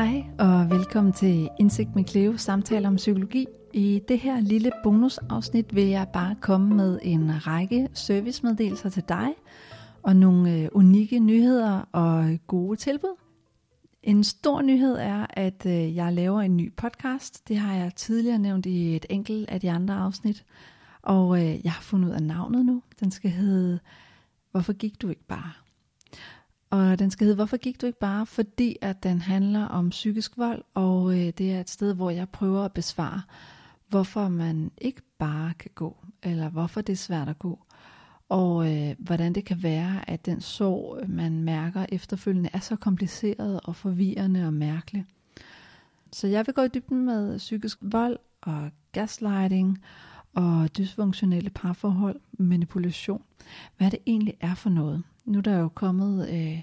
[0.00, 3.46] Hej og velkommen til Indsigt med Cleo, samtaler om psykologi.
[3.72, 9.28] I det her lille bonusafsnit vil jeg bare komme med en række servicemeddelelser til dig,
[10.02, 13.16] og nogle øh, unikke nyheder og gode tilbud.
[14.02, 17.48] En stor nyhed er, at øh, jeg laver en ny podcast.
[17.48, 20.44] Det har jeg tidligere nævnt i et enkelt af de andre afsnit.
[21.02, 22.82] Og øh, jeg har fundet ud af navnet nu.
[23.00, 23.78] Den skal hedde
[24.50, 25.52] Hvorfor gik du ikke bare?
[26.70, 28.26] Og den skal hedde Hvorfor gik du ikke bare?
[28.26, 32.28] Fordi at den handler om psykisk vold, og øh, det er et sted, hvor jeg
[32.28, 33.22] prøver at besvare,
[33.88, 37.58] hvorfor man ikke bare kan gå, eller hvorfor det er svært at gå,
[38.28, 42.76] og øh, hvordan det kan være, at den sorg, øh, man mærker efterfølgende, er så
[42.76, 45.04] kompliceret og forvirrende og mærkelig.
[46.12, 49.78] Så jeg vil gå i dybden med psykisk vold og gaslighting
[50.34, 53.22] og dysfunktionelle parforhold, manipulation.
[53.76, 55.02] Hvad det egentlig er for noget.
[55.24, 56.60] Nu er der jo kommet øh,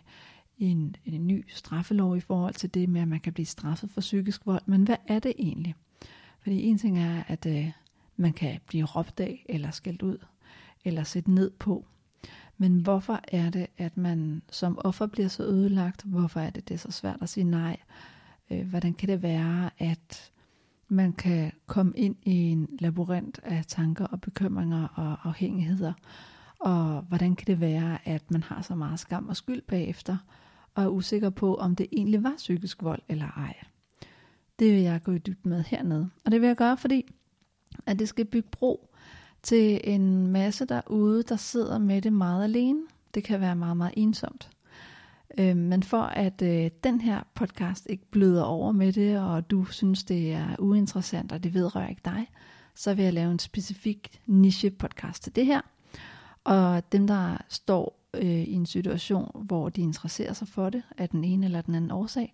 [0.58, 4.02] en, en ny straffelov i forhold til det med, at man kan blive straffet for
[4.02, 4.62] psykisk vold.
[4.66, 5.76] Men hvad er det egentlig?
[6.40, 7.72] Fordi en ting er, at øh,
[8.18, 10.18] man kan blive råbt af eller skældt ud
[10.86, 11.86] eller set ned på.
[12.58, 16.04] Men hvorfor er det, at man som offer bliver så ødelagt?
[16.04, 17.78] Hvorfor er det, det er så svært at sige nej?
[18.50, 20.32] Øh, hvordan kan det være, at
[20.88, 25.94] man kan komme ind i en labyrint af tanker og bekymringer og afhængigheder?
[26.60, 30.18] Og hvordan kan det være, at man har så meget skam og skyld bagefter,
[30.76, 33.56] og er usikker på, om det egentlig var psykisk vold eller ej?
[34.60, 36.10] Det vil jeg gå i dybden med hernede.
[36.26, 37.06] Og det vil jeg gøre, fordi
[37.86, 38.90] at det skal bygge bro
[39.44, 42.80] til en masse derude, der sidder med det meget alene.
[43.14, 44.50] Det kan være meget, meget ensomt.
[45.38, 49.66] Øh, men for at øh, den her podcast ikke bløder over med det, og du
[49.66, 52.28] synes, det er uinteressant, og det vedrører ikke dig,
[52.76, 55.62] så vil jeg lave en specifik niche podcast til det her.
[56.48, 61.10] Og dem, der står øh, i en situation, hvor de interesserer sig for det, af
[61.10, 62.34] den ene eller den anden årsag,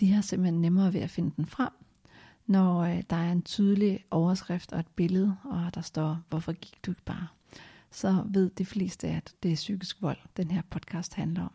[0.00, 1.72] de har simpelthen nemmere ved at finde den frem,
[2.46, 6.78] når øh, der er en tydelig overskrift og et billede, og der står, hvorfor gik
[6.86, 7.26] du ikke bare?
[7.90, 11.52] Så ved de fleste, at det er psykisk vold, den her podcast handler om.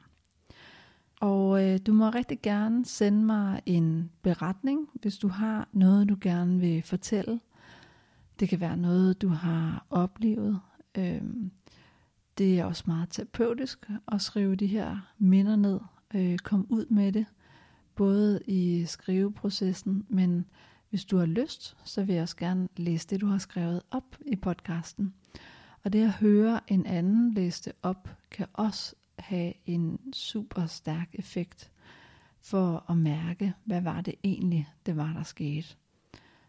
[1.19, 6.17] Og øh, du må rigtig gerne sende mig en beretning, hvis du har noget, du
[6.21, 7.39] gerne vil fortælle.
[8.39, 10.59] Det kan være noget, du har oplevet.
[10.97, 11.21] Øh,
[12.41, 15.79] det er også meget terapeutisk at skrive de her minder ned.
[16.13, 17.25] Øh, kom ud med det,
[17.95, 20.45] både i skriveprocessen, men
[20.89, 24.17] hvis du har lyst, så vil jeg også gerne læse det, du har skrevet op
[24.25, 25.13] i podcasten.
[25.83, 31.09] Og det at høre en anden læse det op, kan også have en super stærk
[31.13, 31.71] effekt
[32.39, 35.75] for at mærke, hvad var det egentlig, det var, der skete.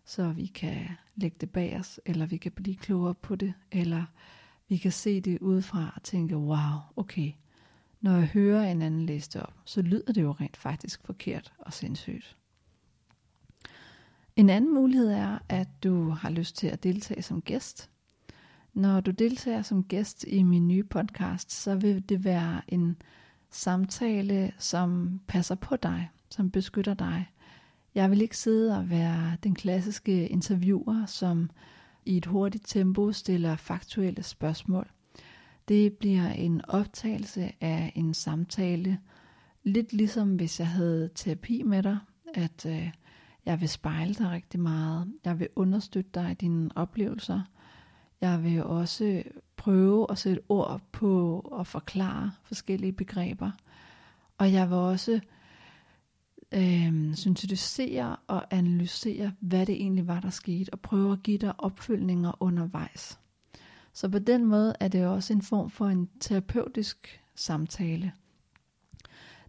[0.05, 4.05] Så vi kan lægge det bag os, eller vi kan blive klogere på det, eller
[4.73, 7.33] vi kan se det udefra og tænke, wow, okay,
[8.01, 11.53] når jeg hører en anden læse det op, så lyder det jo rent faktisk forkert
[11.59, 12.37] og sindssygt.
[14.37, 17.91] En anden mulighed er, at du har lyst til at deltage som gæst.
[18.75, 22.97] Når du deltager som gæst i min nye podcast, så vil det være en
[23.51, 27.31] samtale, som passer på dig, som beskytter dig.
[27.95, 31.51] Jeg vil ikke sidde og være den klassiske interviewer, som
[32.07, 34.91] i et hurtigt tempo stiller faktuelle spørgsmål.
[35.69, 38.99] Det bliver en optagelse af en samtale,
[39.63, 41.99] lidt ligesom hvis jeg havde terapi med dig,
[42.35, 42.91] at øh,
[43.47, 45.13] jeg vil spejle dig rigtig meget.
[45.25, 47.41] Jeg vil understøtte dig i dine oplevelser.
[48.21, 49.23] Jeg vil også
[49.57, 53.51] prøve at sætte ord på og forklare forskellige begreber.
[54.39, 55.21] Og jeg vil også
[56.55, 61.61] øh, syntetisere og analysere, hvad det egentlig var, der skete, og prøve at give dig
[61.61, 63.19] opfølgninger undervejs.
[63.93, 68.13] Så på den måde er det også en form for en terapeutisk samtale.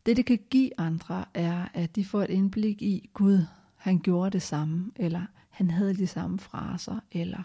[0.05, 4.31] Det, det kan give andre, er, at de får et indblik i, Gud, han gjorde
[4.31, 7.43] det samme, eller han havde de samme fraser, eller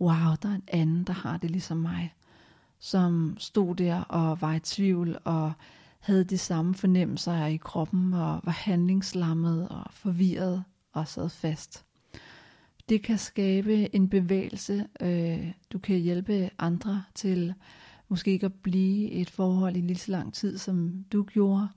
[0.00, 2.14] wow, der er en anden, der har det ligesom mig,
[2.78, 5.52] som stod der og var i tvivl, og
[6.00, 11.84] havde de samme fornemmelser i kroppen, og var handlingslammet og forvirret og sad fast.
[12.88, 14.86] Det kan skabe en bevægelse.
[15.00, 17.54] Øh, du kan hjælpe andre til
[18.08, 21.68] måske ikke at blive et forhold i lige så lang tid, som du gjorde,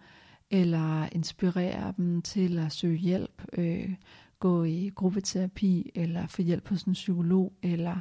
[0.52, 3.94] eller inspirere dem til at søge hjælp, øh,
[4.40, 7.98] gå i gruppeterapi, eller få hjælp hos en psykolog, eller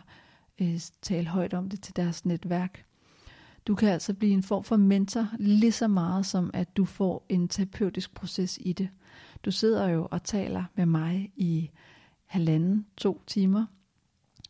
[0.61, 2.85] øh, tale højt om det til deres netværk.
[3.67, 7.27] Du kan altså blive en form for mentor lige så meget som at du får
[7.29, 8.89] en terapeutisk proces i det.
[9.45, 11.71] Du sidder jo og taler med mig i
[12.27, 13.67] halvanden, to timer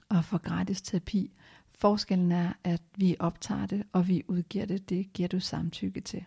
[0.08, 1.32] og får gratis terapi.
[1.74, 4.88] Forskellen er, at vi optager det, og vi udgiver det.
[4.88, 6.24] Det giver du samtykke til.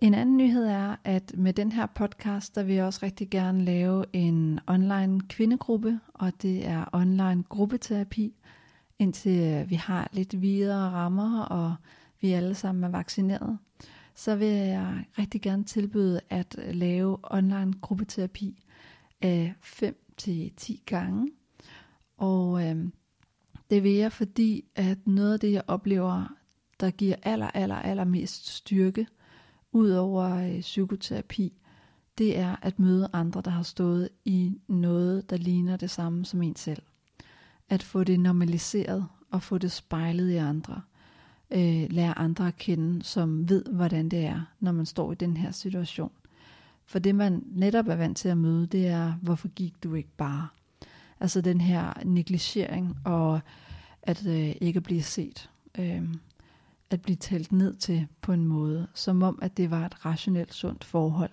[0.00, 3.64] En anden nyhed er, at med den her podcast, der vil jeg også rigtig gerne
[3.64, 8.34] lave en online kvindegruppe, og det er online gruppeterapi,
[9.00, 11.74] indtil øh, vi har lidt videre rammer, og
[12.20, 13.58] vi alle sammen er vaccineret.
[14.14, 18.64] Så vil jeg rigtig gerne tilbyde at øh, lave online gruppeterapi
[19.24, 21.28] øh, af 5 til 10 gange.
[22.16, 22.84] Og øh,
[23.70, 26.36] det vil jeg, fordi at noget af det, jeg oplever,
[26.80, 29.06] der giver aller, aller, aller mest styrke,
[29.72, 31.52] ud over øh, psykoterapi,
[32.18, 36.42] det er at møde andre, der har stået i noget, der ligner det samme som
[36.42, 36.82] en selv.
[37.70, 40.80] At få det normaliseret og få det spejlet i andre.
[41.50, 45.36] Øh, lære andre at kende, som ved, hvordan det er, når man står i den
[45.36, 46.10] her situation.
[46.86, 50.16] For det, man netop er vant til at møde, det er, hvorfor gik du ikke
[50.16, 50.48] bare?
[51.20, 53.40] Altså den her negligering og
[54.02, 55.50] at øh, ikke blive set.
[55.78, 56.02] Øh,
[56.90, 60.54] at blive talt ned til på en måde, som om at det var et rationelt
[60.54, 61.30] sundt forhold,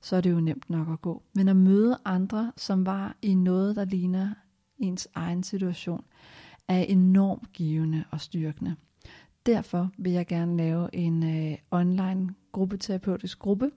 [0.00, 1.22] så er det jo nemt nok at gå.
[1.32, 4.34] Men at møde andre, som var i noget, der ligner
[4.78, 6.04] ens egen situation,
[6.68, 8.76] er enormt givende og styrkende.
[9.46, 13.70] Derfor vil jeg gerne lave en øh, online gruppeterapeutisk gruppe,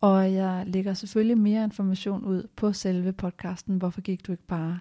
[0.00, 4.78] og jeg lægger selvfølgelig mere information ud på selve podcasten, hvorfor gik du ikke bare,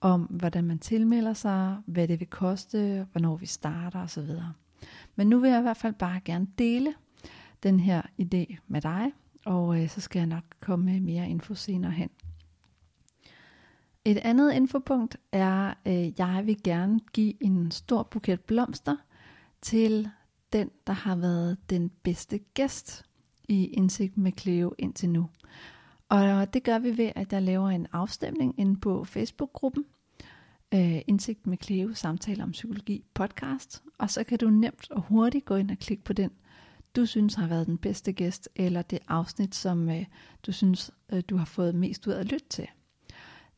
[0.00, 4.30] om hvordan man tilmelder sig, hvad det vil koste, hvornår vi starter osv.
[5.16, 6.94] Men nu vil jeg i hvert fald bare gerne dele
[7.62, 9.12] den her idé med dig,
[9.44, 12.10] og øh, så skal jeg nok komme med mere info senere hen.
[14.06, 18.96] Et andet infopunkt er, at øh, jeg vil gerne give en stor buket blomster
[19.62, 20.08] til
[20.52, 23.04] den, der har været den bedste gæst
[23.48, 25.28] i Indsigt med Cleo indtil nu.
[26.08, 29.84] Og det gør vi ved, at jeg laver en afstemning inde på Facebook-gruppen,
[30.74, 35.44] øh, Indsigt med Cleo, samtaler om psykologi podcast, og så kan du nemt og hurtigt
[35.44, 36.30] gå ind og klikke på den,
[36.96, 40.04] du synes har været den bedste gæst, eller det afsnit, som øh,
[40.46, 42.68] du synes, øh, du har fået mest ud af at lytte til.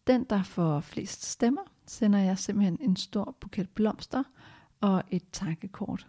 [0.09, 4.23] Den, der får flest stemmer, sender jeg simpelthen en stor buket blomster
[4.81, 6.07] og et takkekort.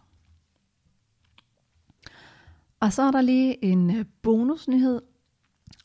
[2.80, 5.02] Og så er der lige en øh, bonusnyhed,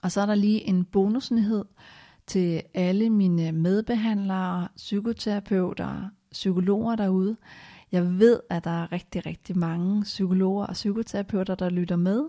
[0.02, 1.64] og så er der lige en bonusnyhed,
[2.26, 7.36] til alle mine medbehandlere, psykoterapeuter, psykologer derude.
[7.92, 12.24] Jeg ved, at der er rigtig, rigtig mange psykologer og psykoterapeuter, der lytter med.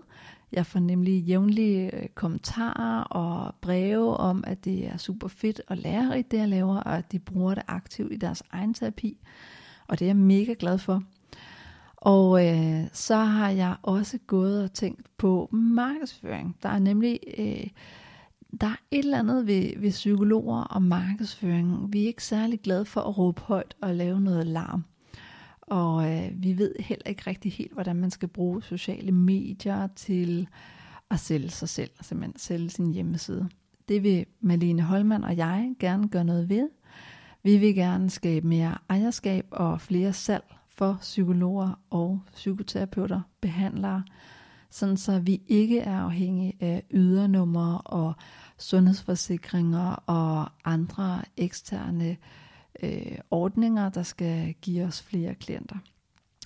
[0.52, 5.76] Jeg får nemlig jævnlige øh, kommentarer og breve om, at det er super fedt og
[5.76, 9.18] lærerigt, det jeg laver, og at de bruger det aktivt i deres egen terapi.
[9.88, 11.02] Og det er jeg mega glad for.
[11.96, 16.56] Og øh, så har jeg også gået og tænkt på markedsføring.
[16.62, 17.20] Der er nemlig...
[17.38, 17.66] Øh,
[18.60, 21.92] der er et eller andet ved, ved psykologer og markedsføring.
[21.92, 24.84] Vi er ikke særlig glade for at råbe højt og lave noget larm.
[25.66, 30.48] Og øh, vi ved heller ikke rigtig helt, hvordan man skal bruge sociale medier til
[31.10, 33.48] at sælge sig selv, simpelthen sælge sin hjemmeside.
[33.88, 36.68] Det vil Malene Holman og jeg gerne gøre noget ved.
[37.42, 44.02] Vi vil gerne skabe mere ejerskab og flere salg for psykologer og psykoterapeuter, behandlere,
[44.70, 48.14] sådan så vi ikke er afhængige af ydernumre og
[48.58, 52.16] sundhedsforsikringer og andre eksterne øh,
[52.82, 55.76] øh, ordninger, der skal give os flere klienter.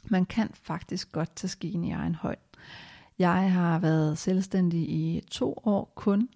[0.04, 2.40] Man kan faktisk godt tage skeen i egen højde.
[3.18, 6.28] Jeg har været selvstændig i to år kun.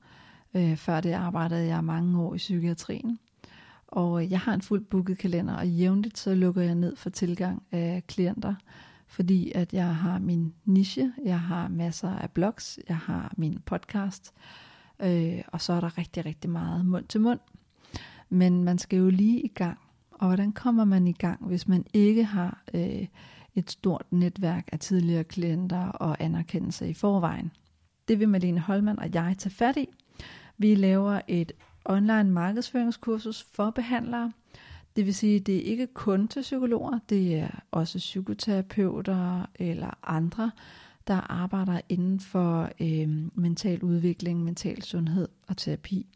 [0.55, 3.19] Øh, før det arbejdede jeg mange år i psykiatrien.
[3.89, 7.63] Og jeg har en fuldt booket kalender, og jævnligt så lukker jeg ned for tilgang
[7.73, 8.55] af klienter
[9.15, 14.33] fordi at jeg har min niche, jeg har masser af blogs, jeg har min podcast,
[15.01, 17.39] øh, og så er der rigtig, rigtig meget mund til mund.
[18.35, 19.79] Men man skal jo lige i gang,
[20.11, 23.07] og hvordan kommer man i gang, hvis man ikke har øh,
[23.55, 27.53] et stort netværk af tidligere klienter og anerkendelse i forvejen?
[28.09, 29.89] Det vil Malene Holman og jeg tage fat i.
[30.59, 31.53] Vi laver et
[31.85, 34.33] online markedsføringskursus for behandlere,
[34.97, 40.51] det vil sige, det er ikke kun til psykologer, det er også psykoterapeuter eller andre,
[41.07, 46.07] der arbejder inden for øh, mental udvikling, mental sundhed og terapi.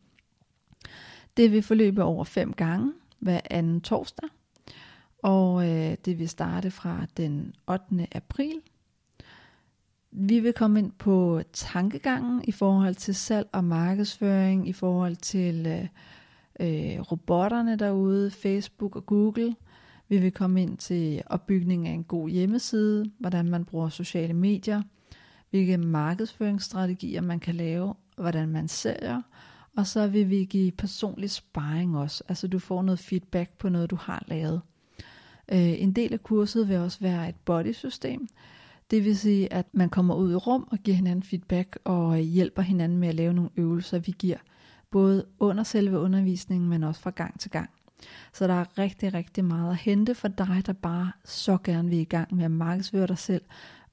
[1.39, 4.29] Det vil forløbe over fem gange hver anden torsdag,
[5.23, 8.07] og øh, det vil starte fra den 8.
[8.13, 8.61] april.
[10.11, 15.67] Vi vil komme ind på tankegangen i forhold til salg og markedsføring, i forhold til
[15.67, 15.87] øh,
[16.61, 19.55] øh, robotterne derude, Facebook og Google.
[20.09, 24.83] Vi vil komme ind til opbygning af en god hjemmeside, hvordan man bruger sociale medier,
[25.51, 29.23] hvilke markedsføringsstrategier man kan lave, hvordan man sælger,
[29.79, 33.91] og så vil vi give personlig sparring også, altså du får noget feedback på noget,
[33.91, 34.61] du har lavet.
[35.53, 38.29] Øh, en del af kurset vil også være et bodysystem.
[38.91, 42.63] Det vil sige, at man kommer ud i rum og giver hinanden feedback og hjælper
[42.63, 44.37] hinanden med at lave nogle øvelser, vi giver
[44.91, 47.71] både under selve undervisningen, men også fra gang til gang.
[48.33, 51.99] Så der er rigtig, rigtig meget at hente for dig, der bare så gerne vil
[51.99, 53.43] i gang med at markedsføre dig selv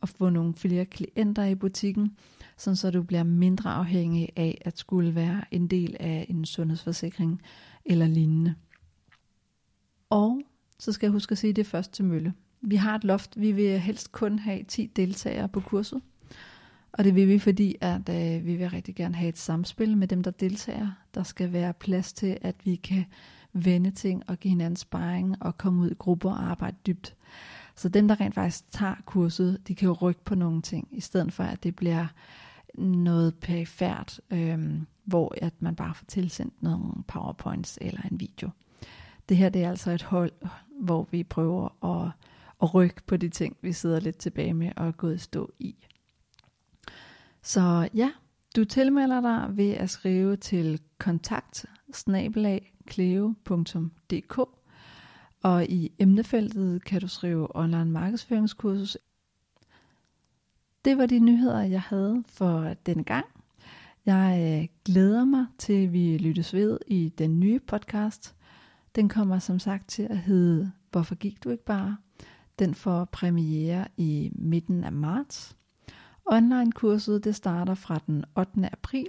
[0.01, 2.15] og få nogle flere klienter i butikken,
[2.58, 7.42] sådan så du bliver mindre afhængig af at skulle være en del af en sundhedsforsikring
[7.86, 8.56] eller lignende.
[10.10, 10.42] Og
[10.80, 12.34] så skal jeg huske at sige det først til mølle.
[12.62, 16.02] Vi har et loft, vi vil helst kun have 10 deltagere på kurset.
[16.92, 20.08] Og det vil vi, fordi at øh, vi vil rigtig gerne have et samspil med
[20.08, 20.92] dem, der deltager.
[21.16, 23.06] Der skal være plads til, at vi kan
[23.54, 27.16] vende ting og give hinanden sparring og komme ud i grupper og arbejde dybt.
[27.76, 31.02] Så dem, der rent faktisk tager kurset, de kan jo rykke på nogle ting, i
[31.02, 32.08] stedet for at det bliver
[32.77, 38.50] noget perifært, øh, hvor at man bare får tilsendt nogle powerpoints eller en video.
[39.29, 40.32] Det her det er altså et hold,
[40.82, 42.12] hvor vi prøver at,
[42.62, 45.75] at rykke på de ting, vi sidder lidt tilbage med og er gået stå i.
[47.41, 48.12] Så ja,
[48.55, 51.65] du tilmelder dig ved at skrive til kontakt
[55.44, 58.98] og i emnefeltet kan du skrive online markedsføringskursus.
[60.86, 63.25] Det var de nyheder, jeg havde for denne gang.
[64.06, 68.36] Jeg øh, glæder mig til, at vi lyttes ved i den nye podcast.
[68.96, 71.98] Den kommer som sagt til at hedde Hvorfor gik du ikke bare?
[72.60, 75.56] Den får premiere i midten af marts.
[76.25, 78.70] Online-kurset det starter fra den 8.
[78.74, 79.08] april,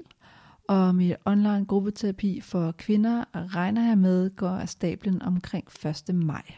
[0.69, 5.67] og mit online gruppeterapi for kvinder regner jeg med går af stablen omkring
[6.09, 6.15] 1.
[6.15, 6.55] maj.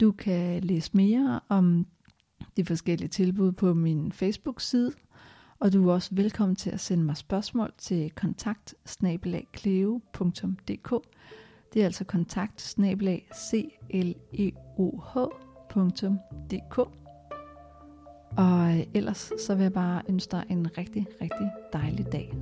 [0.00, 1.86] Du kan læse mere om
[2.60, 4.92] de forskellige tilbud på min Facebook-side,
[5.60, 8.74] og du er også velkommen til at sende mig spørgsmål til kontakt
[11.74, 12.60] Det er altså kontakt
[18.36, 22.32] Og øh, ellers så vil jeg bare ønske dig en rigtig, rigtig dejlig dag.